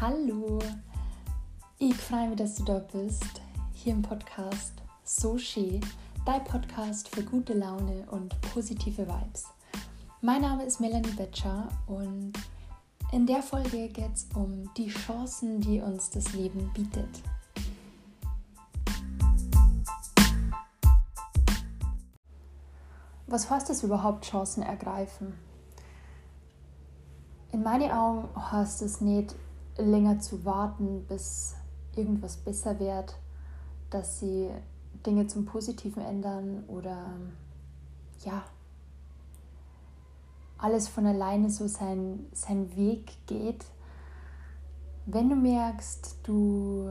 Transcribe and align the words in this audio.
Hallo, 0.00 0.60
ich 1.80 1.96
freue 1.96 2.28
mich, 2.28 2.38
dass 2.38 2.54
du 2.54 2.62
da 2.62 2.78
bist, 2.78 3.42
hier 3.72 3.94
im 3.94 4.02
Podcast 4.02 4.74
So 5.02 5.36
Schön, 5.36 5.80
dein 6.24 6.44
Podcast 6.44 7.08
für 7.08 7.24
gute 7.24 7.52
Laune 7.52 8.06
und 8.12 8.40
positive 8.52 9.08
Vibes. 9.08 9.46
Mein 10.20 10.42
Name 10.42 10.64
ist 10.66 10.78
Melanie 10.78 11.10
Betscher 11.10 11.66
und 11.88 12.32
in 13.10 13.26
der 13.26 13.42
Folge 13.42 13.88
geht 13.88 14.14
es 14.14 14.28
um 14.36 14.72
die 14.76 14.86
Chancen, 14.86 15.60
die 15.60 15.80
uns 15.80 16.10
das 16.10 16.32
Leben 16.32 16.70
bietet. 16.74 17.20
Was 23.26 23.50
heißt 23.50 23.68
es 23.70 23.82
überhaupt, 23.82 24.26
Chancen 24.26 24.62
ergreifen? 24.62 25.34
In 27.50 27.64
meinen 27.64 27.90
Augen 27.90 28.28
heißt 28.52 28.80
es 28.82 29.00
nicht, 29.00 29.34
länger 29.78 30.18
zu 30.18 30.44
warten, 30.44 31.04
bis 31.06 31.54
irgendwas 31.96 32.36
besser 32.36 32.78
wird, 32.78 33.16
dass 33.90 34.20
sie 34.20 34.50
Dinge 35.06 35.26
zum 35.26 35.44
Positiven 35.44 36.02
ändern 36.02 36.64
oder 36.66 37.06
ja, 38.24 38.42
alles 40.58 40.88
von 40.88 41.06
alleine 41.06 41.50
so 41.50 41.68
sein, 41.68 42.26
seinen 42.32 42.76
Weg 42.76 43.16
geht. 43.26 43.64
Wenn 45.06 45.30
du 45.30 45.36
merkst, 45.36 46.18
du 46.24 46.90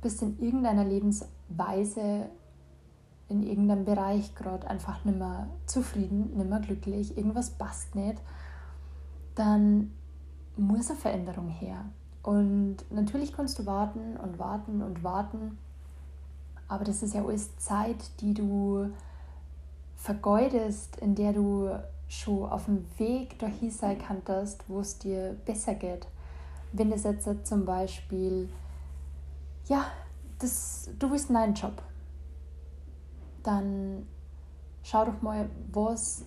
bist 0.00 0.22
in 0.22 0.38
irgendeiner 0.40 0.84
Lebensweise, 0.84 2.30
in 3.28 3.42
irgendeinem 3.42 3.84
Bereich 3.84 4.34
gerade 4.34 4.68
einfach 4.68 5.04
nicht 5.04 5.18
mehr 5.18 5.48
zufrieden, 5.66 6.36
nicht 6.36 6.48
mehr 6.48 6.60
glücklich, 6.60 7.16
irgendwas 7.16 7.50
passt 7.50 7.94
nicht, 7.94 8.20
dann 9.34 9.92
muss 10.56 10.90
eine 10.90 10.98
Veränderung 10.98 11.48
her. 11.48 11.84
Und 12.22 12.78
natürlich 12.90 13.32
kannst 13.32 13.58
du 13.58 13.66
warten 13.66 14.16
und 14.16 14.38
warten 14.38 14.82
und 14.82 15.04
warten, 15.04 15.58
aber 16.68 16.84
das 16.84 17.02
ist 17.02 17.14
ja 17.14 17.24
alles 17.24 17.56
Zeit, 17.58 18.10
die 18.20 18.32
du 18.32 18.90
vergeudest, 19.96 20.96
in 20.96 21.14
der 21.14 21.32
du 21.32 21.70
schon 22.08 22.48
auf 22.48 22.66
dem 22.66 22.86
Weg 22.98 23.38
dahin 23.38 23.70
sein 23.70 23.98
kannst, 23.98 24.68
wo 24.68 24.80
es 24.80 24.98
dir 24.98 25.36
besser 25.44 25.74
geht. 25.74 26.06
Wenn 26.72 26.90
das 26.90 27.04
jetzt 27.04 27.46
zum 27.46 27.64
Beispiel, 27.64 28.48
ja, 29.66 29.86
das, 30.38 30.90
du 30.98 31.10
willst 31.10 31.30
einen 31.30 31.40
neuen 31.40 31.54
Job, 31.54 31.82
dann 33.42 34.06
schau 34.82 35.04
doch 35.04 35.20
mal, 35.22 35.48
was 35.72 36.24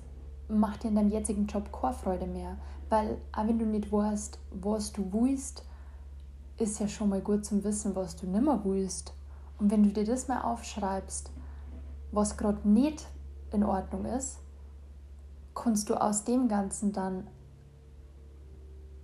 macht 0.48 0.84
dir 0.84 0.90
in 0.90 0.96
deinem 0.96 1.10
jetzigen 1.10 1.48
Job 1.48 1.72
keine 1.72 1.94
Freude 1.94 2.28
mehr. 2.28 2.58
Weil 2.90 3.18
auch 3.34 3.48
wenn 3.48 3.60
du 3.60 3.66
nicht 3.66 3.92
weißt, 3.92 4.40
was 4.52 4.94
du 4.94 5.12
willst, 5.12 5.64
ist 6.58 6.80
ja 6.80 6.88
schon 6.88 7.10
mal 7.10 7.22
gut 7.22 7.46
zum 7.46 7.64
Wissen, 7.64 7.96
was 7.96 8.16
du 8.16 8.26
nicht 8.28 8.44
mehr 8.44 8.62
willst. 8.64 9.14
Und 9.60 9.72
wenn 9.72 9.84
du 9.84 9.90
dir 9.90 10.06
das 10.06 10.28
mal 10.28 10.42
aufschreibst, 10.42 11.32
was 12.12 12.38
gerade 12.38 12.68
nicht 12.68 13.06
in 13.52 13.64
Ordnung 13.64 14.06
ist, 14.06 14.40
kannst 15.54 15.90
du 15.90 15.96
aus 15.96 16.24
dem 16.24 16.48
Ganzen 16.48 16.94
dann 16.94 17.28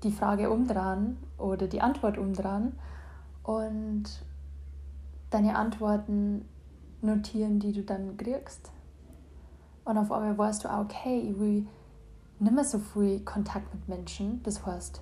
die 0.03 0.11
Frage 0.11 0.49
umdrehen 0.49 1.17
oder 1.37 1.67
die 1.67 1.81
Antwort 1.81 2.17
umdrehen 2.17 2.73
und 3.43 4.03
deine 5.29 5.55
Antworten 5.55 6.45
notieren, 7.01 7.59
die 7.59 7.73
du 7.73 7.83
dann 7.83 8.17
kriegst. 8.17 8.71
Und 9.85 9.97
auf 9.97 10.11
einmal 10.11 10.37
weißt 10.37 10.63
du 10.63 10.71
auch, 10.71 10.81
okay, 10.85 11.19
ich 11.19 11.39
will 11.39 11.67
nicht 12.39 12.53
mehr 12.53 12.63
so 12.63 12.79
viel 12.79 13.19
Kontakt 13.21 13.73
mit 13.73 13.87
Menschen. 13.87 14.41
Das 14.43 14.65
heißt, 14.65 15.01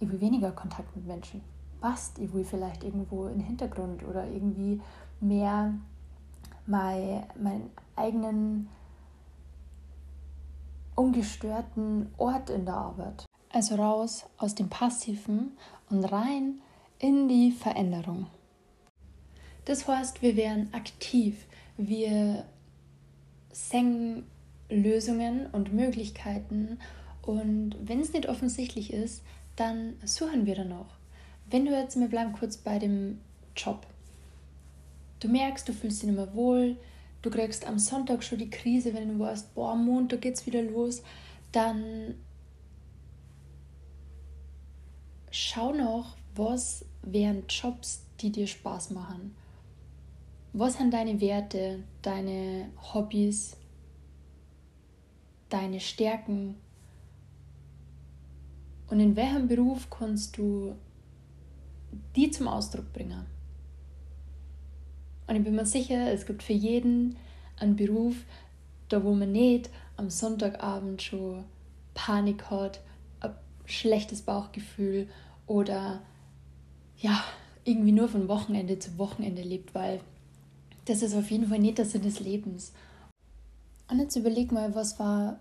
ich 0.00 0.10
will 0.10 0.20
weniger 0.20 0.52
Kontakt 0.52 0.94
mit 0.96 1.06
Menschen. 1.06 1.42
Passt, 1.80 2.18
ich 2.18 2.32
will 2.32 2.44
vielleicht 2.44 2.84
irgendwo 2.84 3.26
im 3.26 3.40
Hintergrund 3.40 4.02
oder 4.04 4.26
irgendwie 4.26 4.80
mehr 5.20 5.74
mein, 6.66 7.24
meinen 7.40 7.70
eigenen 7.96 8.68
ungestörten 10.94 12.12
Ort 12.18 12.50
in 12.50 12.66
der 12.66 12.74
Arbeit. 12.74 13.24
Also 13.52 13.76
raus 13.76 14.26
aus 14.36 14.54
dem 14.54 14.68
Passiven 14.68 15.56
und 15.88 16.04
rein 16.04 16.60
in 16.98 17.28
die 17.28 17.50
Veränderung. 17.50 18.26
Das 19.64 19.88
heißt, 19.88 20.22
wir 20.22 20.36
werden 20.36 20.72
aktiv, 20.72 21.46
wir 21.76 22.44
senken 23.52 24.24
Lösungen 24.68 25.46
und 25.52 25.72
Möglichkeiten 25.72 26.78
und 27.22 27.76
wenn 27.82 28.00
es 28.00 28.12
nicht 28.12 28.28
offensichtlich 28.28 28.92
ist, 28.92 29.22
dann 29.56 29.94
suchen 30.04 30.46
wir 30.46 30.54
danach. 30.54 30.98
Wenn 31.50 31.66
du 31.66 31.72
jetzt, 31.72 31.98
wir 31.98 32.08
bleiben 32.08 32.32
kurz 32.32 32.56
bei 32.56 32.78
dem 32.78 33.20
Job. 33.56 33.86
Du 35.18 35.28
merkst, 35.28 35.68
du 35.68 35.72
fühlst 35.72 36.02
dich 36.02 36.08
nicht 36.08 36.16
mehr 36.16 36.34
wohl, 36.34 36.76
du 37.22 37.30
kriegst 37.30 37.66
am 37.66 37.78
Sonntag 37.78 38.22
schon 38.22 38.38
die 38.38 38.50
Krise, 38.50 38.94
wenn 38.94 39.08
du 39.08 39.18
weißt, 39.18 39.54
boah, 39.54 39.72
am 39.72 39.84
Montag 39.84 40.22
geht's 40.22 40.46
wieder 40.46 40.62
los, 40.62 41.02
dann 41.52 42.14
schau 45.30 45.72
noch, 45.72 46.16
was 46.34 46.84
wären 47.02 47.44
Jobs, 47.48 48.02
die 48.20 48.30
dir 48.30 48.46
Spaß 48.46 48.90
machen. 48.90 49.34
Was 50.52 50.78
sind 50.78 50.92
deine 50.92 51.20
Werte, 51.20 51.84
deine 52.02 52.70
Hobbys, 52.92 53.56
deine 55.48 55.78
Stärken 55.78 56.56
und 58.88 58.98
in 58.98 59.14
welchem 59.14 59.46
Beruf 59.46 59.88
kannst 59.90 60.36
du 60.36 60.74
die 62.16 62.32
zum 62.32 62.48
Ausdruck 62.48 62.92
bringen. 62.92 63.26
Und 65.28 65.36
ich 65.36 65.44
bin 65.44 65.54
mir 65.54 65.66
sicher, 65.66 66.12
es 66.12 66.26
gibt 66.26 66.42
für 66.42 66.52
jeden 66.52 67.16
einen 67.56 67.76
Beruf, 67.76 68.16
da 68.88 69.04
wo 69.04 69.14
man 69.14 69.30
nicht 69.30 69.70
am 69.96 70.10
Sonntagabend 70.10 71.00
schon 71.00 71.44
Panik 71.94 72.50
hat, 72.50 72.80
ein 73.20 73.34
schlechtes 73.66 74.22
Bauchgefühl 74.22 75.08
oder 75.46 76.02
ja, 76.96 77.22
irgendwie 77.64 77.92
nur 77.92 78.08
von 78.08 78.26
Wochenende 78.26 78.80
zu 78.80 78.98
Wochenende 78.98 79.42
lebt, 79.42 79.74
weil 79.74 80.00
das 80.84 81.02
ist 81.02 81.14
auf 81.14 81.30
jeden 81.30 81.48
Fall 81.48 81.58
nicht 81.58 81.78
der 81.78 81.86
Sinn 81.86 82.02
des 82.02 82.20
Lebens. 82.20 82.72
Und 83.88 83.98
jetzt 83.98 84.16
überleg 84.16 84.52
mal, 84.52 84.74
was 84.74 84.98
war 84.98 85.40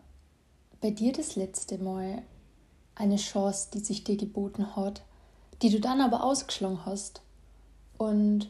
bei 0.81 0.91
dir 0.91 1.13
das 1.13 1.35
letzte 1.35 1.77
Mal 1.77 2.23
eine 2.95 3.17
Chance, 3.17 3.69
die 3.73 3.79
sich 3.79 4.03
dir 4.03 4.17
geboten 4.17 4.75
hat, 4.75 5.03
die 5.61 5.69
du 5.69 5.79
dann 5.79 6.01
aber 6.01 6.23
ausgeschlagen 6.23 6.85
hast? 6.85 7.21
Und 7.97 8.49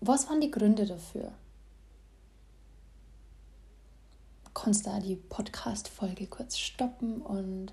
was 0.00 0.28
waren 0.28 0.40
die 0.40 0.50
Gründe 0.50 0.86
dafür? 0.86 1.32
Kannst 4.54 4.86
da 4.86 4.98
die 4.98 5.16
Podcast-Folge 5.16 6.26
kurz 6.26 6.56
stoppen 6.56 7.20
und 7.20 7.72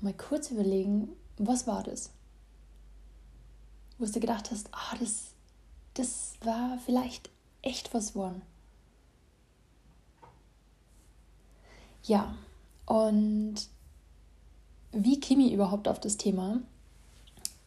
mal 0.00 0.14
kurz 0.14 0.50
überlegen, 0.50 1.10
was 1.38 1.66
war 1.66 1.82
das? 1.82 2.10
Wo 3.98 4.06
du 4.06 4.20
gedacht 4.20 4.50
hast, 4.50 4.68
ah, 4.72 4.96
das, 4.98 5.32
das 5.98 6.34
war 6.42 6.78
vielleicht 6.84 7.30
echt 7.62 7.92
was 7.94 8.12
geworden. 8.12 8.42
Ja, 12.02 12.36
und 12.84 13.56
wie 14.92 15.18
ich 15.18 15.52
überhaupt 15.52 15.88
auf 15.88 15.98
das 15.98 16.16
Thema? 16.16 16.60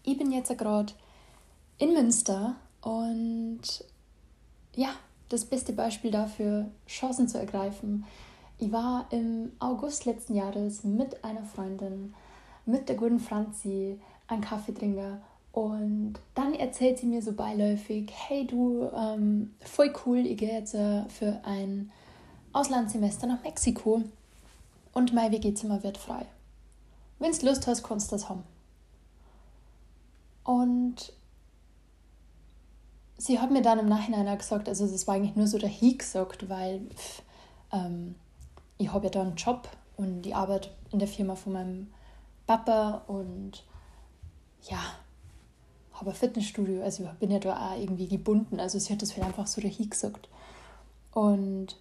Ich 0.03 0.18
bin 0.18 0.31
jetzt 0.31 0.56
gerade 0.57 0.94
in 1.78 1.94
Münster 1.94 2.56
und 2.81 3.62
ja, 4.75 4.89
das 5.28 5.45
beste 5.45 5.73
Beispiel 5.73 6.12
dafür, 6.12 6.71
Chancen 6.88 7.27
zu 7.27 7.38
ergreifen. 7.38 8.06
Ich 8.57 8.71
war 8.71 9.07
im 9.12 9.51
August 9.59 10.06
letzten 10.06 10.36
Jahres 10.36 10.83
mit 10.83 11.24
einer 11.24 11.44
Freundin, 11.44 12.13
mit 12.65 12.88
der 12.88 12.95
guten 12.95 13.19
Franzi, 13.19 14.00
ein 14.27 14.42
Kaffeetrinker 14.42 15.21
und 15.51 16.16
dann 16.36 16.54
erzählt 16.54 17.00
sie 17.00 17.07
mir 17.07 17.22
so 17.22 17.34
beiläufig, 17.34 18.12
hey 18.13 18.46
du, 18.46 18.90
ähm, 18.96 19.54
voll 19.62 19.92
cool, 20.06 20.19
ich 20.19 20.38
gehe 20.38 20.54
jetzt 20.54 20.75
äh, 20.75 21.04
für 21.10 21.42
ein 21.44 21.92
Auslandssemester 22.54 23.28
nach 23.28 23.44
Mexiko 23.44 24.04
und 24.94 25.13
mein 25.13 25.31
WG-Zimmer 25.31 25.84
wird 25.84 25.98
frei. 25.98 26.25
Wenn 27.19 27.31
du 27.31 27.46
Lust 27.46 27.68
hast, 27.68 27.84
kannst 27.84 28.12
du 28.12 28.16
das 28.16 28.30
haben. 28.30 28.44
Und 30.44 31.13
sie 33.18 33.40
hat 33.40 33.52
mir 33.52 33.62
dann 33.62 33.80
im 33.80 33.88
Nachhinein 33.88 34.28
auch 34.28 34.38
gesagt, 34.38 34.69
also 34.69 34.88
das 34.88 35.07
war 35.07 35.16
eigentlich 35.16 35.36
nur 35.36 35.48
so 35.48 35.57
der 35.57 35.69
dahin 35.69 35.98
gesagt, 35.98 36.50
weil 36.50 36.81
pff, 36.95 37.22
ähm, 37.74 38.16
ich 38.78 38.92
habe 38.92 39.06
ja 39.06 39.12
da 39.12 39.22
einen 39.22 39.36
Job 39.36 39.69
und 39.98 40.25
ich 40.25 40.36
arbeite 40.36 40.69
in 40.92 41.00
der 41.00 41.07
Firma 41.07 41.36
von 41.36 41.54
meinem 41.54 41.94
Papa 42.48 43.04
und 43.07 43.63
ja, 44.63 44.80
ein 46.07 46.13
Fitnessstudio, 46.13 46.84
also 46.84 47.04
ich 47.04 47.19
bin 47.19 47.31
ja 47.31 47.40
da 47.40 47.72
auch 47.72 47.80
irgendwie 47.80 48.07
gebunden, 48.07 48.60
also 48.60 48.80
sie 48.80 48.94
hat 48.94 49.01
das 49.01 49.12
vielleicht 49.12 49.30
einfach 49.30 49.48
so 49.48 49.62
dahin 49.62 49.90
gesagt. 49.90 50.30
Und 51.12 51.75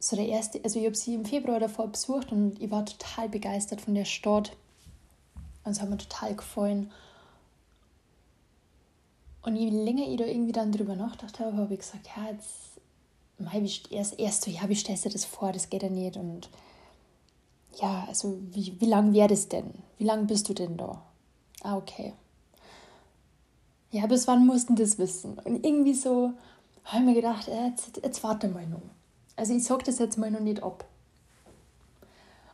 so 0.00 0.16
der 0.16 0.28
erste, 0.28 0.62
also 0.62 0.78
ich 0.78 0.86
habe 0.86 0.94
sie 0.94 1.14
im 1.14 1.24
Februar 1.24 1.60
davor 1.60 1.88
besucht 1.88 2.32
und 2.32 2.60
ich 2.60 2.70
war 2.70 2.86
total 2.86 3.28
begeistert 3.28 3.80
von 3.80 3.94
der 3.94 4.04
Stadt. 4.04 4.56
Und 5.64 5.72
es 5.72 5.80
hat 5.80 5.90
mir 5.90 5.98
total 5.98 6.34
gefallen. 6.34 6.90
Und 9.42 9.56
je 9.56 9.70
länger 9.70 10.06
ich 10.06 10.16
da 10.16 10.24
irgendwie 10.24 10.52
dann 10.52 10.72
drüber 10.72 10.94
nachgedacht 10.94 11.40
habe, 11.40 11.56
habe 11.56 11.74
ich 11.74 11.80
gesagt, 11.80 12.08
ja, 12.16 12.30
jetzt, 12.30 12.80
mei, 13.38 13.64
erst, 13.90 14.18
erst 14.18 14.42
so, 14.44 14.50
ja, 14.50 14.68
wie 14.68 14.74
stellst 14.74 15.04
du 15.04 15.08
das 15.08 15.24
vor, 15.24 15.52
das 15.52 15.70
geht 15.70 15.82
ja 15.82 15.88
nicht. 15.88 16.16
Und 16.16 16.48
ja, 17.80 18.04
also 18.08 18.38
wie, 18.50 18.80
wie 18.80 18.86
lang 18.86 19.12
wäre 19.12 19.28
das 19.28 19.48
denn? 19.48 19.74
Wie 19.96 20.04
lange 20.04 20.24
bist 20.24 20.48
du 20.48 20.54
denn 20.54 20.76
da? 20.76 21.02
Ah, 21.62 21.76
okay. 21.76 22.14
Ja, 23.90 24.06
bis 24.06 24.26
wann 24.26 24.46
mussten 24.46 24.76
das 24.76 24.98
wissen? 24.98 25.38
Und 25.44 25.64
irgendwie 25.64 25.94
so 25.94 26.32
habe 26.84 27.00
ich 27.00 27.06
mir 27.06 27.14
gedacht, 27.14 27.48
äh, 27.48 27.66
jetzt, 27.66 28.00
jetzt 28.02 28.22
warte 28.22 28.48
mal 28.48 28.66
noch. 28.66 28.82
Also 29.36 29.54
ich 29.54 29.64
sage 29.64 29.84
das 29.84 29.98
jetzt 29.98 30.18
mal 30.18 30.30
noch 30.30 30.40
nicht 30.40 30.62
ab. 30.62 30.84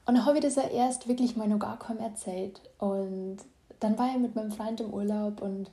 Und 0.07 0.17
dann 0.17 0.27
habe 0.27 0.39
ich 0.39 0.45
das 0.45 0.57
ja 0.57 0.65
erst 0.69 1.09
wirklich 1.09 1.37
mal 1.37 1.49
noch 1.49 1.59
gar 1.59 1.79
kaum 1.79 1.99
erzählt. 1.99 2.61
Und 2.79 3.39
dann 3.81 3.99
war 3.99 4.11
ich 4.11 4.19
mit 4.19 4.35
meinem 4.35 4.53
Freund 4.53 4.81
im 4.81 4.93
Urlaub 4.93 5.41
und 5.41 5.71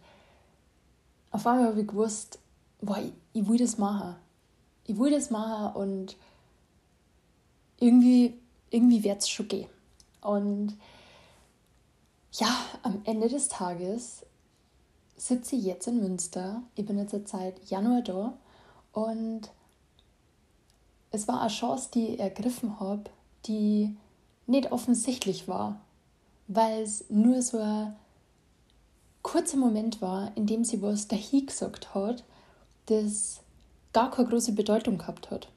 auf 1.31 1.45
einmal 1.45 1.67
habe 1.67 1.81
ich 1.81 1.87
gewusst, 1.87 2.39
boah, 2.81 2.97
ich, 2.97 3.11
ich 3.33 3.47
will 3.47 3.57
das 3.57 3.77
machen. 3.77 4.15
Ich 4.85 4.97
will 4.97 5.11
das 5.11 5.29
machen 5.29 5.75
und 5.75 6.17
irgendwie, 7.79 8.33
irgendwie 8.69 9.03
wird 9.03 9.19
es 9.19 9.29
schon 9.29 9.47
gehen. 9.47 9.69
Und 10.21 10.77
ja, 12.33 12.55
am 12.83 13.01
Ende 13.03 13.27
des 13.27 13.49
Tages 13.49 14.25
sitze 15.17 15.55
ich 15.55 15.63
jetzt 15.63 15.87
in 15.87 15.99
Münster. 15.99 16.63
Ich 16.75 16.85
bin 16.85 16.97
jetzt 16.97 17.27
seit 17.27 17.69
Januar 17.69 18.01
da 18.01 18.33
und 18.93 19.41
es 21.11 21.27
war 21.27 21.41
eine 21.41 21.49
Chance, 21.49 21.89
die 21.93 22.13
ich 22.13 22.19
ergriffen 22.19 22.79
habe, 22.79 23.03
die 23.45 23.95
nicht 24.47 24.71
offensichtlich 24.71 25.47
war, 25.47 25.81
weil 26.47 26.81
es 26.83 27.05
nur 27.09 27.41
so 27.41 27.59
ein 27.59 27.95
kurzer 29.21 29.57
Moment 29.57 30.01
war, 30.01 30.35
in 30.35 30.47
dem 30.47 30.63
sie 30.63 30.81
was 30.81 31.07
dahin 31.07 31.45
gesagt 31.45 31.93
hat, 31.93 32.23
das 32.87 33.41
gar 33.93 34.09
keine 34.09 34.29
große 34.29 34.53
Bedeutung 34.53 34.97
gehabt 34.97 35.29
hat. 35.29 35.49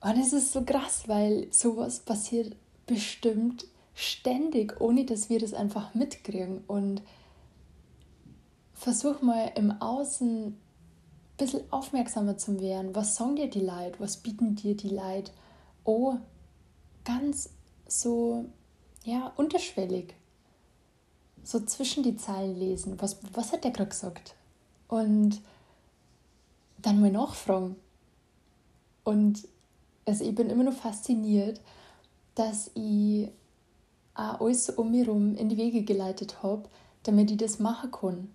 Und 0.00 0.18
es 0.18 0.32
ist 0.32 0.52
so 0.52 0.62
krass, 0.62 1.04
weil 1.06 1.52
sowas 1.52 2.00
passiert 2.00 2.56
bestimmt 2.94 3.66
ständig, 3.94 4.80
ohne 4.80 5.04
dass 5.04 5.30
wir 5.30 5.38
das 5.38 5.54
einfach 5.54 5.94
mitkriegen. 5.94 6.62
Und 6.66 7.02
versuch 8.74 9.22
mal 9.22 9.52
im 9.54 9.70
Außen 9.80 10.46
ein 10.46 10.56
bisschen 11.36 11.62
aufmerksamer 11.70 12.36
zu 12.36 12.60
werden. 12.60 12.94
Was 12.94 13.16
sagen 13.16 13.36
dir 13.36 13.48
die 13.48 13.60
Leute? 13.60 13.98
Was 13.98 14.16
bieten 14.16 14.56
dir 14.56 14.76
die 14.76 14.90
Leute? 14.90 15.32
Oh, 15.84 16.16
ganz 17.04 17.50
so, 17.86 18.46
ja, 19.04 19.32
unterschwellig. 19.36 20.14
So 21.44 21.60
zwischen 21.60 22.02
die 22.02 22.16
Zeilen 22.16 22.56
lesen. 22.56 23.00
Was, 23.00 23.18
was 23.32 23.52
hat 23.52 23.64
der 23.64 23.72
gerade 23.72 23.90
gesagt? 23.90 24.34
Und 24.88 25.40
dann 26.78 27.00
mal 27.00 27.10
nachfragen. 27.10 27.76
Und 29.04 29.48
also 30.04 30.24
ich 30.24 30.34
bin 30.34 30.50
immer 30.50 30.64
noch 30.64 30.74
fasziniert, 30.74 31.60
dass 32.34 32.70
ich 32.74 33.28
auch 34.14 34.40
alles 34.40 34.70
um 34.70 34.90
mich 34.90 35.06
herum 35.06 35.36
in 35.36 35.48
die 35.48 35.56
Wege 35.56 35.82
geleitet 35.82 36.42
habe, 36.42 36.64
damit 37.02 37.30
ich 37.30 37.36
das 37.36 37.58
machen 37.58 37.90
kann. 37.90 38.30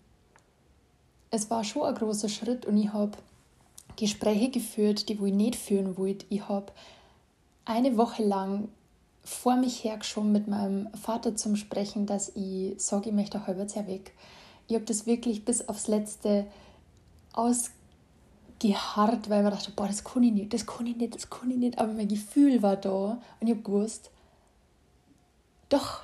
Es 1.29 1.49
war 1.49 1.63
schon 1.63 1.83
ein 1.83 1.95
großer 1.95 2.29
Schritt 2.29 2.65
und 2.65 2.77
ich 2.77 2.94
habe 2.94 3.17
Gespräche 3.95 4.49
geführt, 4.49 5.09
die 5.09 5.13
ich 5.13 5.33
nicht 5.33 5.55
führen 5.55 5.97
wollte. 5.97 6.25
Ich 6.29 6.47
habe 6.47 6.71
eine 7.65 7.97
Woche 7.97 8.23
lang 8.23 8.69
vor 9.23 9.57
mich 9.57 9.83
hergeschoben 9.83 10.31
mit 10.31 10.47
meinem 10.47 10.88
Vater 10.94 11.35
zum 11.35 11.57
Sprechen, 11.57 12.05
dass 12.05 12.31
ich 12.35 12.75
sage, 12.77 13.09
ich 13.09 13.15
möchte 13.15 13.38
ein 13.39 13.47
halbes 13.47 13.75
Jahr 13.75 13.88
weg. 13.88 14.13
Ich 14.67 14.75
habe 14.75 14.85
das 14.85 15.05
wirklich 15.05 15.44
bis 15.44 15.67
aufs 15.67 15.88
Letzte 15.88 16.47
ausgeharrt, 18.57 19.30
weil 19.30 19.44
mir 19.44 19.51
dachte, 19.51 19.71
boah, 19.71 19.88
das 19.88 20.04
kann 20.04 20.24
ich 20.24 20.33
nicht, 20.33 20.54
das 20.54 20.65
kann 20.65 20.86
ich 20.88 20.95
nicht, 20.95 21.15
das 21.15 21.30
kann 21.30 21.51
ich 21.51 21.57
nicht. 21.57 21.80
Aber 21.80 21.94
mein 21.94 22.07
Gefühl 22.07 22.62
war 22.62 22.75
da 22.75 23.21
und 23.39 23.48
ich 23.48 23.51
habe 23.51 23.62
gewusst, 23.62 24.09
doch, 25.69 26.01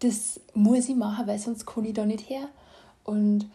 das 0.00 0.40
muss 0.54 0.88
ich 0.88 0.96
machen, 0.96 1.26
weil 1.26 1.38
sonst 1.38 1.66
kann 1.66 1.84
ich 1.84 1.94
da 1.94 2.04
nicht 2.04 2.28
her. 2.28 2.48
Und 3.04 3.46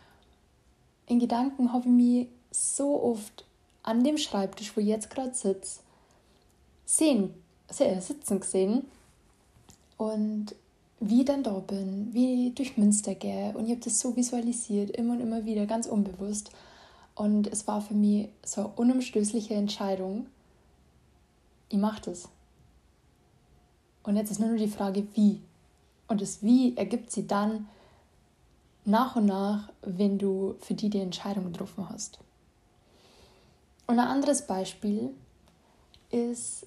in 1.07 1.19
Gedanken 1.19 1.71
habe 1.73 1.85
ich 1.85 1.91
mich 1.91 2.27
so 2.51 3.01
oft 3.03 3.45
an 3.83 4.03
dem 4.03 4.17
Schreibtisch, 4.17 4.75
wo 4.75 4.81
ich 4.81 4.87
jetzt 4.87 5.09
gerade 5.09 5.33
sitze, 5.33 5.79
sehen, 6.85 7.33
sitzen 7.69 8.39
gesehen 8.39 8.85
und 9.97 10.55
wie 10.99 11.21
ich 11.21 11.25
dann 11.25 11.41
da 11.41 11.57
bin, 11.59 12.09
wie 12.11 12.47
ich 12.47 12.55
durch 12.55 12.77
Münster 12.77 13.15
gehe 13.15 13.53
und 13.55 13.65
ich 13.65 13.71
habe 13.71 13.81
das 13.81 13.99
so 13.99 14.15
visualisiert, 14.15 14.91
immer 14.91 15.13
und 15.13 15.21
immer 15.21 15.45
wieder, 15.45 15.65
ganz 15.65 15.87
unbewusst. 15.87 16.51
Und 17.15 17.47
es 17.47 17.67
war 17.67 17.81
für 17.81 17.93
mich 17.93 18.29
so 18.43 18.61
eine 18.61 18.69
unumstößliche 18.75 19.53
Entscheidung, 19.53 20.27
ich 21.69 21.77
mache 21.77 22.01
das. 22.01 22.27
Und 24.03 24.15
jetzt 24.15 24.31
ist 24.31 24.39
nur 24.39 24.49
noch 24.49 24.57
die 24.57 24.67
Frage, 24.67 25.07
wie. 25.13 25.39
Und 26.07 26.21
das 26.21 26.43
Wie 26.43 26.75
ergibt 26.75 27.11
sie 27.11 27.27
dann 27.27 27.67
nach 28.83 29.15
und 29.15 29.27
nach, 29.27 29.69
wenn 29.81 30.17
du 30.17 30.55
für 30.59 30.73
die 30.73 30.89
die 30.89 30.99
Entscheidung 30.99 31.51
getroffen 31.51 31.87
hast. 31.89 32.19
Und 33.87 33.99
ein 33.99 34.07
anderes 34.07 34.47
Beispiel 34.47 35.11
ist, 36.09 36.65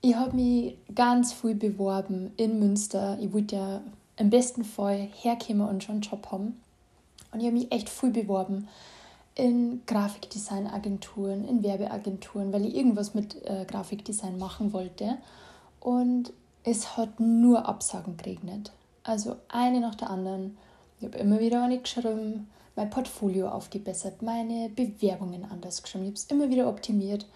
ich 0.00 0.14
habe 0.14 0.36
mich 0.36 0.76
ganz 0.94 1.32
früh 1.32 1.54
beworben 1.54 2.32
in 2.36 2.58
Münster. 2.58 3.18
Ich 3.20 3.32
wollte 3.32 3.56
ja 3.56 3.80
im 4.16 4.30
besten 4.30 4.64
Fall 4.64 5.08
herkommen 5.22 5.68
und 5.68 5.84
schon 5.84 5.96
einen 5.96 6.02
Job 6.02 6.30
haben. 6.30 6.60
Und 7.32 7.40
ich 7.40 7.46
habe 7.46 7.56
mich 7.56 7.72
echt 7.72 7.88
früh 7.88 8.10
beworben 8.10 8.68
in 9.34 9.80
Grafikdesignagenturen, 9.86 11.48
in 11.48 11.62
Werbeagenturen, 11.62 12.52
weil 12.52 12.66
ich 12.66 12.74
irgendwas 12.76 13.14
mit 13.14 13.42
äh, 13.44 13.64
Grafikdesign 13.64 14.38
machen 14.38 14.72
wollte. 14.72 15.16
Und 15.80 16.32
es 16.64 16.96
hat 16.96 17.18
nur 17.18 17.66
Absagen 17.66 18.16
geregnet. 18.16 18.72
Also 19.02 19.36
eine 19.48 19.80
nach 19.80 19.94
der 19.94 20.10
anderen. 20.10 20.56
Ich 21.00 21.06
habe 21.06 21.18
immer 21.18 21.40
wieder 21.40 21.64
eine 21.64 21.78
geschrieben, 21.78 22.48
mein 22.76 22.90
Portfolio 22.90 23.48
aufgebessert, 23.48 24.22
meine 24.22 24.68
Bewerbungen 24.68 25.44
anders 25.44 25.82
geschrieben. 25.82 26.04
Ich 26.04 26.10
habe 26.10 26.16
es 26.16 26.24
immer 26.24 26.50
wieder 26.50 26.68
optimiert 26.68 27.26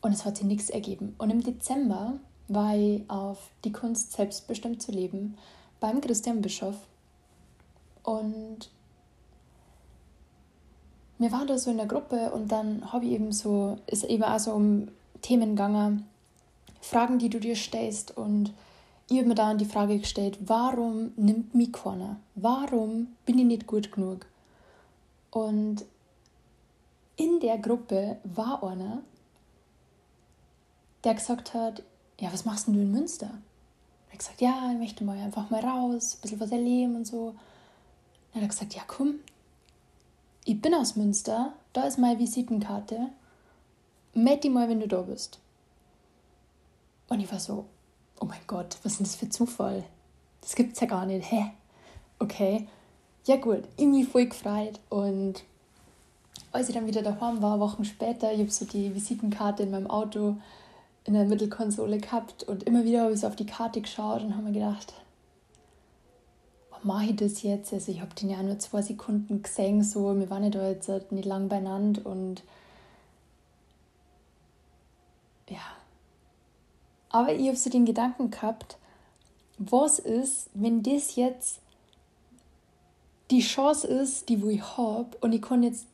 und 0.00 0.12
es 0.12 0.24
hat 0.24 0.36
sich 0.36 0.46
nichts 0.46 0.70
ergeben. 0.70 1.14
Und 1.18 1.30
im 1.30 1.42
Dezember 1.42 2.14
war 2.48 2.76
ich 2.76 3.08
auf 3.08 3.50
die 3.64 3.72
Kunst 3.72 4.12
selbstbestimmt 4.12 4.82
zu 4.82 4.90
leben 4.92 5.36
beim 5.80 6.00
Christian 6.00 6.42
Bischof 6.42 6.76
und 8.02 8.70
wir 11.22 11.32
waren 11.32 11.46
da 11.46 11.56
so 11.56 11.70
in 11.70 11.76
der 11.76 11.86
Gruppe 11.86 12.30
und 12.30 12.50
dann 12.50 12.92
habe 12.92 13.06
ich 13.06 13.12
eben 13.12 13.32
so, 13.32 13.78
ist 13.86 14.04
eben 14.04 14.24
auch 14.24 14.38
so 14.38 14.52
um 14.52 14.88
Themen 15.22 15.50
gegangen, 15.50 16.06
Fragen, 16.80 17.18
die 17.18 17.30
du 17.30 17.38
dir 17.38 17.56
stellst 17.56 18.16
und 18.16 18.52
ich 19.08 19.18
habe 19.18 19.28
mir 19.28 19.34
dann 19.34 19.58
die 19.58 19.64
Frage 19.64 19.98
gestellt, 19.98 20.38
warum 20.40 21.12
nimmt 21.16 21.54
mich 21.54 21.72
keiner? 21.72 22.16
Warum 22.34 23.08
bin 23.26 23.38
ich 23.38 23.44
nicht 23.44 23.66
gut 23.66 23.92
genug? 23.92 24.26
Und 25.30 25.84
in 27.16 27.40
der 27.40 27.58
Gruppe 27.58 28.16
war 28.24 28.62
einer, 28.62 29.02
der 31.04 31.14
gesagt 31.14 31.54
hat, 31.54 31.82
ja, 32.18 32.32
was 32.32 32.44
machst 32.44 32.66
denn 32.66 32.74
du 32.74 32.80
in 32.80 32.90
Münster? 32.90 33.30
Er 34.08 34.12
hat 34.12 34.18
gesagt, 34.18 34.40
ja, 34.40 34.70
ich 34.72 34.78
möchte 34.78 35.04
mal 35.04 35.18
einfach 35.18 35.50
mal 35.50 35.64
raus, 35.64 36.14
ein 36.14 36.20
bisschen 36.22 36.40
was 36.40 36.50
erleben 36.52 36.96
und 36.96 37.06
so. 37.06 37.34
Dann 38.32 38.42
hat 38.42 38.48
er 38.48 38.48
gesagt, 38.48 38.74
ja, 38.74 38.82
komm, 38.86 39.16
ich 40.44 40.60
bin 40.60 40.74
aus 40.74 40.96
Münster, 40.96 41.52
da 41.72 41.84
ist 41.84 41.98
meine 41.98 42.18
Visitenkarte, 42.18 43.08
meld 44.14 44.44
dich 44.44 44.50
mal, 44.50 44.68
wenn 44.68 44.80
du 44.80 44.88
da 44.88 45.02
bist. 45.02 45.38
Und 47.08 47.20
ich 47.20 47.30
war 47.30 47.40
so, 47.40 47.66
oh 48.20 48.24
mein 48.24 48.40
Gott, 48.46 48.76
was 48.82 48.92
ist 48.92 48.98
denn 49.00 49.06
das 49.06 49.16
für 49.16 49.28
Zufall? 49.28 49.84
Das 50.40 50.54
gibt's 50.54 50.80
ja 50.80 50.86
gar 50.86 51.06
nicht. 51.06 51.30
Hä? 51.30 51.52
Okay. 52.18 52.66
Ja 53.24 53.36
gut, 53.36 53.62
irgendwie 53.76 54.04
voll 54.04 54.26
gefreut 54.26 54.80
und 54.88 55.44
als 56.50 56.68
ich 56.68 56.74
dann 56.74 56.86
wieder 56.86 57.02
daheim 57.02 57.40
war, 57.40 57.60
Wochen 57.60 57.84
später, 57.84 58.32
ich 58.32 58.40
habe 58.40 58.50
so 58.50 58.64
die 58.64 58.94
Visitenkarte 58.94 59.62
in 59.62 59.70
meinem 59.70 59.86
Auto 59.86 60.36
in 61.04 61.14
der 61.14 61.24
Mittelkonsole 61.24 61.98
gehabt 61.98 62.44
und 62.44 62.64
immer 62.64 62.84
wieder 62.84 63.02
habe 63.02 63.12
ich 63.12 63.20
so 63.20 63.26
auf 63.26 63.36
die 63.36 63.46
Karte 63.46 63.80
geschaut 63.80 64.22
und 64.22 64.34
habe 64.34 64.44
mir 64.44 64.52
gedacht, 64.52 64.92
mache 66.84 67.06
ich 67.06 67.16
das 67.16 67.42
jetzt? 67.42 67.72
Also 67.72 67.92
ich 67.92 68.00
habe 68.00 68.14
den 68.14 68.30
ja 68.30 68.42
nur 68.42 68.58
zwei 68.58 68.82
Sekunden 68.82 69.42
gesehen, 69.42 69.82
so, 69.82 70.18
wir 70.18 70.30
waren 70.30 70.44
ja 70.44 70.50
da 70.50 70.68
jetzt 70.68 71.12
nicht 71.12 71.24
lang 71.24 71.48
beieinander 71.48 72.06
und 72.06 72.42
ja. 75.48 75.60
Aber 77.10 77.32
ich 77.32 77.46
habe 77.46 77.56
so 77.56 77.68
den 77.70 77.84
Gedanken 77.84 78.30
gehabt, 78.30 78.78
was 79.58 79.98
ist, 79.98 80.48
wenn 80.54 80.82
das 80.82 81.16
jetzt 81.16 81.60
die 83.30 83.40
Chance 83.40 83.86
ist, 83.86 84.28
die 84.28 84.42
wo 84.42 84.48
ich 84.48 84.76
habe 84.76 85.16
und 85.20 85.32
ich 85.32 85.42
kann 85.42 85.62
jetzt 85.62 85.86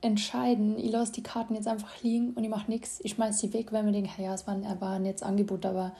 entscheiden, 0.00 0.78
ich 0.78 0.90
lasse 0.90 1.12
die 1.12 1.22
Karten 1.22 1.54
jetzt 1.54 1.66
einfach 1.66 2.02
liegen 2.02 2.34
und 2.34 2.44
ich 2.44 2.50
mache 2.50 2.70
nichts. 2.70 3.00
Ich 3.02 3.12
schmeiße 3.12 3.38
sie 3.38 3.52
weg, 3.54 3.72
weil 3.72 3.84
mir 3.84 3.92
denke, 3.92 4.22
ja, 4.22 4.34
es 4.34 4.46
ein, 4.46 4.64
war 4.80 4.92
ein 4.92 5.06
jetzt 5.06 5.22
Angebot, 5.22 5.64
aber 5.64 5.92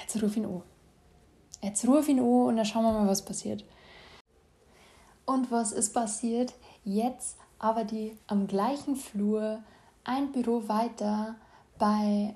jetzt 0.00 0.22
ruf 0.22 0.36
ihn 0.36 0.44
an. 0.44 0.62
Jetzt 1.62 1.88
ruf 1.88 2.08
ihn 2.08 2.20
an 2.20 2.24
und 2.24 2.56
dann 2.56 2.66
schauen 2.66 2.84
wir 2.84 2.92
mal, 2.92 3.08
was 3.08 3.24
passiert. 3.24 3.64
Und 5.26 5.50
was 5.50 5.72
ist 5.72 5.92
passiert? 5.92 6.54
Jetzt 6.84 7.36
aber 7.58 7.84
die 7.84 8.16
am 8.26 8.46
gleichen 8.46 8.96
Flur, 8.96 9.62
ein 10.04 10.32
Büro 10.32 10.68
weiter, 10.68 11.34
bei 11.78 12.34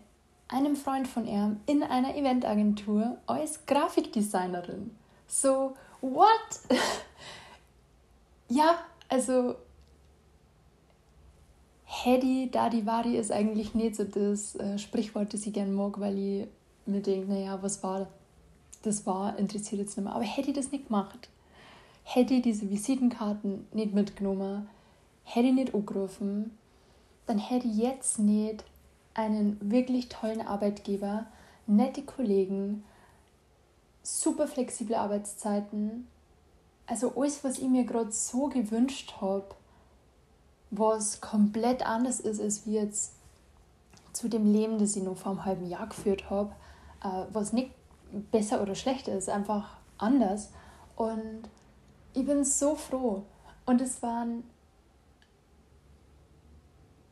einem 0.48 0.76
Freund 0.76 1.06
von 1.06 1.26
ihm 1.26 1.60
in 1.66 1.82
einer 1.82 2.16
Eventagentur 2.16 3.18
als 3.26 3.64
Grafikdesignerin. 3.66 4.90
So, 5.28 5.74
what? 6.00 6.28
ja, 8.48 8.78
also 9.08 9.54
Hedi 11.84 12.50
Dadivari 12.50 13.16
ist 13.16 13.30
eigentlich 13.30 13.74
nicht 13.74 13.96
so 13.96 14.04
das 14.04 14.56
äh, 14.56 14.78
Sprichwort, 14.78 15.32
das 15.32 15.46
ich 15.46 15.52
gerne 15.52 15.72
mag, 15.72 16.00
weil 16.00 16.18
ich 16.18 16.48
mir 16.86 17.00
denke, 17.00 17.32
naja, 17.32 17.62
was 17.62 17.82
war 17.82 18.08
das 18.82 19.06
war, 19.06 19.38
interessiert 19.38 19.80
jetzt 19.80 19.96
nicht 19.96 20.04
mehr. 20.04 20.14
Aber 20.14 20.24
hätte 20.24 20.50
ich 20.50 20.56
das 20.56 20.72
nicht 20.72 20.86
gemacht, 20.86 21.28
hätte 22.14 22.34
ich 22.34 22.42
diese 22.42 22.68
Visitenkarten 22.68 23.66
nicht 23.72 23.94
mitgenommen, 23.94 24.68
hätte 25.22 25.46
ich 25.46 25.54
nicht 25.54 25.74
angerufen, 25.74 26.58
dann 27.26 27.38
hätte 27.38 27.68
ich 27.68 27.76
jetzt 27.76 28.18
nicht 28.18 28.64
einen 29.14 29.58
wirklich 29.60 30.08
tollen 30.08 30.40
Arbeitgeber, 30.40 31.26
nette 31.68 32.02
Kollegen, 32.02 32.82
super 34.02 34.48
flexible 34.48 34.96
Arbeitszeiten. 34.96 36.08
Also 36.86 37.12
alles, 37.16 37.44
was 37.44 37.58
ich 37.58 37.68
mir 37.68 37.84
gerade 37.84 38.10
so 38.10 38.48
gewünscht 38.48 39.14
habe, 39.20 39.46
was 40.72 41.20
komplett 41.20 41.86
anders 41.86 42.18
ist, 42.18 42.40
als 42.40 42.66
wie 42.66 42.74
jetzt 42.74 43.12
zu 44.12 44.28
dem 44.28 44.52
Leben, 44.52 44.78
das 44.78 44.96
ich 44.96 45.04
noch 45.04 45.16
vor 45.16 45.32
einem 45.32 45.44
halben 45.44 45.68
Jahr 45.68 45.86
geführt 45.86 46.28
habe, 46.28 46.50
äh, 47.04 47.24
was 47.32 47.52
nicht 47.52 47.70
besser 48.32 48.60
oder 48.62 48.74
schlechter 48.74 49.16
ist, 49.16 49.28
einfach 49.28 49.76
anders. 49.98 50.50
Und 50.96 51.48
ich 52.14 52.26
bin 52.26 52.44
so 52.44 52.74
froh. 52.74 53.24
Und 53.66 53.80
es 53.80 54.02
waren 54.02 54.44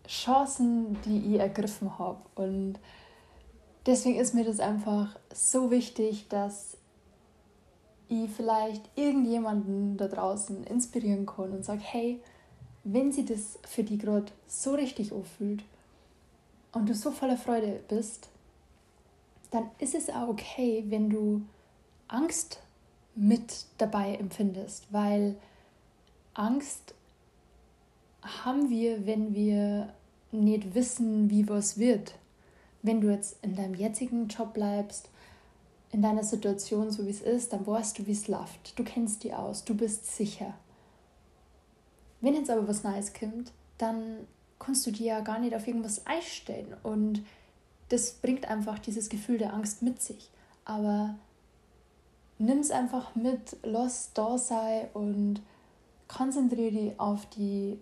Chancen, 0.07 0.97
die 1.03 1.35
ich 1.35 1.41
ergriffen 1.41 1.99
habe. 1.99 2.21
Und 2.35 2.79
deswegen 3.87 4.19
ist 4.19 4.35
mir 4.35 4.45
das 4.45 4.61
einfach 4.61 5.17
so 5.33 5.71
wichtig, 5.71 6.29
dass 6.29 6.77
ich 8.09 8.31
vielleicht 8.31 8.89
irgendjemanden 8.97 9.99
da 9.99 10.09
draußen 10.09 10.65
inspirieren 10.65 11.27
kann 11.27 11.53
und 11.53 11.65
sage, 11.65 11.83
hey, 11.83 12.21
wenn 12.85 13.13
sie 13.13 13.27
das 13.27 13.59
für 13.67 13.85
die 13.85 13.99
gerade 13.99 14.33
so 14.47 14.75
richtig 14.75 15.13
anfühlt 15.13 15.63
und 16.73 16.89
du 16.89 16.95
so 16.95 17.11
voller 17.11 17.37
Freude 17.37 17.81
bist, 17.89 18.29
dann 19.51 19.71
ist 19.79 19.95
es 19.95 20.09
auch 20.09 20.29
okay, 20.29 20.85
wenn 20.89 21.11
du 21.11 21.43
Angst 22.09 22.61
mit 23.19 23.65
dabei 23.79 24.15
empfindest, 24.15 24.87
weil 24.91 25.35
Angst 26.35 26.95
haben 28.23 28.71
wir, 28.71 29.07
wenn 29.07 29.35
wir 29.35 29.93
nicht 30.31 30.75
wissen, 30.75 31.29
wie 31.29 31.49
was 31.49 31.79
wird. 31.79 32.15
Wenn 32.83 33.01
du 33.01 33.11
jetzt 33.11 33.37
in 33.43 33.57
deinem 33.57 33.75
jetzigen 33.75 34.29
Job 34.29 34.55
bleibst, 34.55 35.09
in 35.91 36.01
deiner 36.01 36.23
Situation 36.23 36.93
so 36.93 37.07
wie 37.07 37.11
es 37.11 37.23
ist, 37.23 37.53
dann 37.53 37.67
weißt 37.67 37.99
du, 37.99 38.07
wie 38.07 38.13
es 38.13 38.29
läuft. 38.29 38.79
Du 38.79 38.85
kennst 38.85 39.25
die 39.25 39.35
aus, 39.35 39.65
du 39.65 39.75
bist 39.75 40.15
sicher. 40.15 40.55
Wenn 42.21 42.35
jetzt 42.35 42.51
aber 42.51 42.69
was 42.69 42.85
Neues 42.85 43.13
kommt, 43.15 43.53
dann 43.79 44.29
kannst 44.61 44.87
du 44.87 44.93
dir 44.93 45.07
ja 45.07 45.21
gar 45.21 45.41
nicht 45.41 45.55
auf 45.55 45.67
irgendwas 45.67 46.07
einstellen 46.07 46.77
und 46.83 47.23
das 47.89 48.13
bringt 48.13 48.47
einfach 48.49 48.79
dieses 48.79 49.09
Gefühl 49.09 49.39
der 49.39 49.55
Angst 49.55 49.83
mit 49.83 50.03
sich. 50.03 50.31
Aber 50.65 51.17
nimm 52.39 52.59
es 52.59 52.71
einfach 52.71 53.15
mit, 53.15 53.57
lass 53.63 54.13
da 54.15 54.39
sein 54.39 54.89
und 54.95 55.41
konzentriere 56.07 56.73
dich 56.73 57.01
auf 57.01 57.27
die 57.27 57.79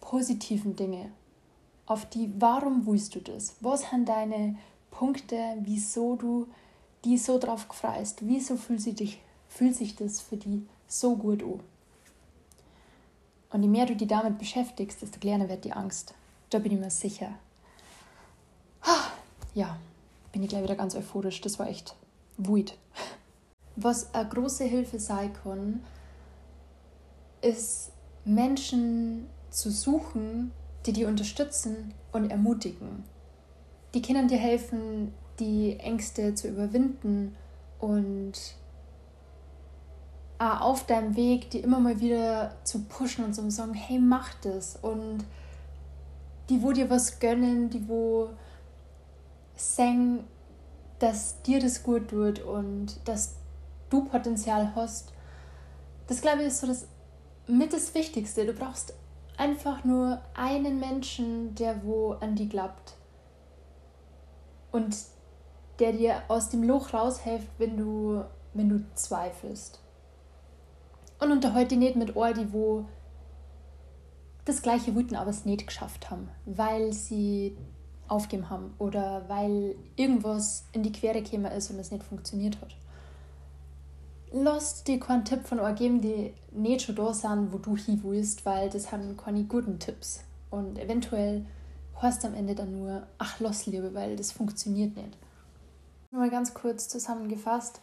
positiven 0.00 0.76
Dinge, 0.76 1.10
auf 1.86 2.06
die, 2.06 2.32
warum 2.38 2.86
willst 2.86 3.14
du 3.14 3.20
das? 3.20 3.54
Was 3.60 3.88
sind 3.90 4.08
deine 4.08 4.56
Punkte, 4.90 5.56
wieso 5.60 6.16
du 6.16 6.48
die 7.04 7.18
so 7.18 7.38
drauf 7.38 7.66
freust? 7.70 8.26
Wieso 8.26 8.56
fühlt 8.56 8.80
sich, 8.80 8.94
dich, 8.94 9.20
fühlt 9.48 9.74
sich 9.74 9.96
das 9.96 10.20
für 10.20 10.36
die 10.36 10.66
so 10.86 11.16
gut 11.16 11.42
an? 11.42 11.60
Und 13.50 13.62
je 13.62 13.68
mehr 13.68 13.86
du 13.86 13.96
dich 13.96 14.08
damit 14.08 14.38
beschäftigst, 14.38 15.02
desto 15.02 15.18
kleiner 15.18 15.48
wird 15.48 15.64
die 15.64 15.72
Angst. 15.72 16.14
Da 16.50 16.58
bin 16.58 16.72
ich 16.72 16.78
mir 16.78 16.90
sicher. 16.90 17.34
Ja, 19.54 19.76
bin 20.32 20.42
ich 20.42 20.48
gleich 20.48 20.62
wieder 20.62 20.76
ganz 20.76 20.94
euphorisch. 20.94 21.40
Das 21.42 21.58
war 21.58 21.68
echt 21.68 21.94
wut. 22.38 22.76
Was 23.82 24.14
eine 24.14 24.28
große 24.28 24.64
Hilfe 24.64 24.98
sein 24.98 25.32
kann, 25.42 25.82
ist 27.40 27.90
Menschen 28.24 29.26
zu 29.50 29.70
suchen, 29.70 30.52
die 30.86 30.92
dich 30.92 31.04
unterstützen 31.04 31.92
und 32.12 32.30
ermutigen. 32.30 33.04
Die 33.94 34.00
können 34.00 34.28
dir 34.28 34.38
helfen, 34.38 35.12
die 35.38 35.78
Ängste 35.80 36.34
zu 36.34 36.48
überwinden 36.48 37.36
und 37.78 38.32
auf 40.38 40.86
deinem 40.86 41.14
Weg 41.14 41.50
die 41.50 41.60
immer 41.60 41.78
mal 41.78 42.00
wieder 42.00 42.56
zu 42.64 42.80
pushen 42.84 43.24
und 43.24 43.34
zu 43.34 43.48
sagen, 43.50 43.74
hey, 43.74 43.98
mach 43.98 44.34
das. 44.42 44.76
Und 44.82 45.24
die, 46.48 46.62
wo 46.62 46.72
dir 46.72 46.90
was 46.90 47.20
gönnen, 47.20 47.70
die, 47.70 47.88
wo 47.88 48.30
sagen, 49.54 50.24
dass 50.98 51.42
dir 51.42 51.60
das 51.60 51.82
gut 51.82 52.08
tut 52.08 52.40
und 52.40 52.96
dass 53.04 53.36
du 53.92 54.04
Potenzial 54.04 54.72
hast. 54.74 55.12
Das 56.06 56.20
glaube 56.20 56.40
ich 56.42 56.48
ist 56.48 56.60
so 56.60 56.66
das 56.66 56.86
mit 57.46 57.72
das 57.72 57.94
Wichtigste. 57.94 58.46
Du 58.46 58.52
brauchst 58.52 58.94
einfach 59.36 59.84
nur 59.84 60.20
einen 60.34 60.78
Menschen, 60.78 61.54
der 61.54 61.84
wo 61.84 62.12
an 62.12 62.34
die 62.34 62.48
glaubt 62.48 62.94
und 64.70 64.96
der 65.78 65.92
dir 65.92 66.22
aus 66.28 66.50
dem 66.50 66.62
Loch 66.62 66.94
raushilft, 66.94 67.48
wenn 67.58 67.76
du, 67.76 68.24
wenn 68.54 68.68
du 68.68 68.84
zweifelst. 68.94 69.80
Und 71.18 71.32
unterhalte 71.32 71.76
nicht 71.76 71.96
mit 71.96 72.16
Ordi, 72.16 72.52
wo 72.52 72.84
das 74.44 74.62
gleiche 74.62 74.94
wüten, 74.94 75.14
aber 75.14 75.30
es 75.30 75.44
nicht 75.44 75.66
geschafft 75.66 76.10
haben, 76.10 76.28
weil 76.44 76.92
sie 76.92 77.56
aufgeben 78.08 78.50
haben 78.50 78.74
oder 78.78 79.28
weil 79.28 79.76
irgendwas 79.96 80.66
in 80.72 80.82
die 80.82 80.92
Quere 80.92 81.22
gekommen 81.22 81.50
ist 81.52 81.70
und 81.70 81.78
es 81.78 81.90
nicht 81.90 82.02
funktioniert 82.02 82.60
hat 82.60 82.76
lass 84.32 84.84
dir 84.84 84.98
keinen 84.98 85.24
Tipp 85.24 85.46
von 85.46 85.60
euch 85.60 85.76
geben, 85.76 86.00
die 86.00 86.32
nicht 86.50 86.82
schon 86.82 86.96
da 86.96 87.12
sind, 87.12 87.52
wo 87.52 87.58
du 87.58 87.76
hin 87.76 88.00
willst, 88.02 88.44
weil 88.44 88.70
das 88.70 88.92
haben 88.92 89.16
keine 89.16 89.44
guten 89.44 89.78
Tipps. 89.78 90.20
Und 90.50 90.78
eventuell 90.78 91.44
heißt 92.00 92.24
am 92.24 92.34
Ende 92.34 92.54
dann 92.54 92.72
nur, 92.72 93.06
ach, 93.18 93.40
lass 93.40 93.66
lieber, 93.66 93.94
weil 93.94 94.16
das 94.16 94.32
funktioniert 94.32 94.96
nicht. 94.96 95.16
Mal 96.10 96.30
ganz 96.30 96.52
kurz 96.52 96.88
zusammengefasst. 96.88 97.80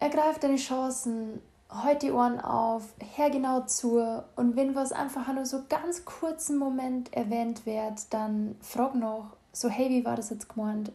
Ergreif 0.00 0.38
deine 0.38 0.56
Chancen, 0.56 1.40
halt 1.70 2.02
die 2.02 2.10
Ohren 2.10 2.40
auf, 2.40 2.82
hör 3.16 3.30
genau 3.30 3.60
zu 3.62 3.98
und 4.36 4.56
wenn 4.56 4.74
was 4.74 4.92
einfach 4.92 5.32
nur 5.32 5.46
so 5.46 5.62
ganz 5.68 6.04
kurzen 6.04 6.58
Moment 6.58 7.12
erwähnt 7.12 7.66
wird, 7.66 8.12
dann 8.12 8.56
frag 8.60 8.94
noch, 8.94 9.36
so 9.52 9.68
hey, 9.68 9.88
wie 9.90 10.04
war 10.04 10.16
das 10.16 10.30
jetzt 10.30 10.48
gemeint? 10.48 10.92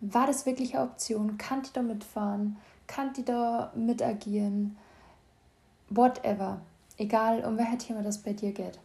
War 0.00 0.26
das 0.26 0.46
wirklich 0.46 0.74
eine 0.74 0.84
Option? 0.84 1.38
Kann 1.38 1.62
ich 1.62 1.72
da 1.72 1.82
mitfahren? 1.82 2.56
Kann 2.86 3.12
die 3.12 3.24
da 3.24 3.72
mit 3.74 4.02
agieren? 4.02 4.76
Whatever. 5.90 6.60
Egal, 6.98 7.44
um 7.44 7.58
welches 7.58 7.86
Thema 7.86 8.02
das 8.02 8.18
bei 8.18 8.32
dir 8.32 8.52
geht. 8.52 8.78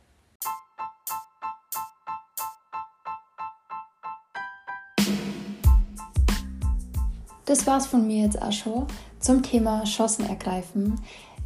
Das 7.46 7.68
war's 7.68 7.88
von 7.88 8.08
mir 8.08 8.24
jetzt 8.24 8.42
auch 8.42 8.52
schon 8.52 8.88
zum 9.20 9.44
Thema 9.44 9.84
Chancen 9.84 10.28
ergreifen. 10.28 11.00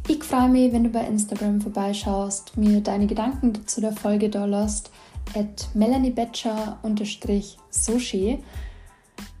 Ich 0.08 0.22
freue 0.22 0.48
mich, 0.48 0.72
wenn 0.72 0.84
du 0.84 0.90
bei 0.90 1.00
Instagram 1.00 1.60
vorbeischaust, 1.60 2.56
mir 2.56 2.80
deine 2.80 3.06
Gedanken 3.06 3.66
zu 3.66 3.80
der 3.80 3.92
Folge 3.92 4.30
da 4.30 4.44
lässt. 4.44 4.90
at 5.34 5.68
melaniebetscher-soshi. 5.74 8.38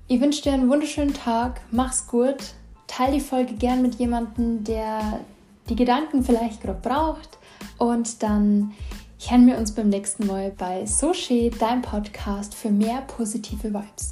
Ich 0.08 0.20
wünsche 0.20 0.42
dir 0.42 0.52
einen 0.52 0.68
wunderschönen 0.68 1.14
Tag, 1.14 1.62
mach's 1.70 2.06
gut, 2.06 2.54
teile 2.86 3.12
die 3.12 3.20
Folge 3.20 3.54
gern 3.54 3.82
mit 3.82 3.96
jemandem, 3.96 4.64
der 4.64 5.20
die 5.68 5.76
Gedanken 5.76 6.22
vielleicht 6.22 6.62
gerade 6.62 6.80
braucht 6.80 7.38
und 7.78 8.22
dann 8.22 8.72
hören 9.18 9.46
wir 9.46 9.58
uns 9.58 9.72
beim 9.72 9.88
nächsten 9.88 10.26
Mal 10.26 10.52
bei 10.56 10.86
Soshi, 10.86 11.50
dein 11.58 11.82
Podcast 11.82 12.54
für 12.54 12.70
mehr 12.70 13.02
positive 13.02 13.72
Vibes. 13.72 14.10